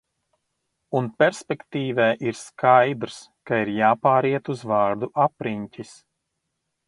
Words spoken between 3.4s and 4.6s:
ka ir jāpāriet